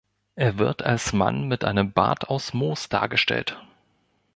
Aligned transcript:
Er 0.33 0.57
wird 0.57 0.81
als 0.81 1.13
Mann 1.13 1.47
mit 1.47 1.63
einem 1.63 1.91
Bart 1.93 2.27
aus 2.27 2.55
Moos 2.55 2.89
dargestellt. 2.89 3.61